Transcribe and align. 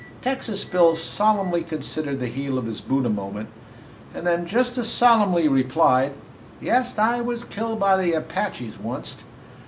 Texas 0.23 0.65
Bill 0.65 0.95
solemnly 0.95 1.61
considered 1.63 2.19
the 2.19 2.25
heel 2.25 2.57
of 2.57 2.65
his 2.65 2.81
boot 2.81 3.05
a 3.05 3.09
moment, 3.09 3.49
and 4.15 4.25
then 4.25 4.47
just 4.47 4.75
as 4.79 4.89
solemnly 4.89 5.47
replied: 5.47 6.13
"Yes, 6.59 6.97
I 6.97 7.21
was 7.21 7.43
killed 7.43 7.79
by 7.79 8.01
the 8.01 8.13
Apaches 8.13 8.79
oncet." 8.83 9.23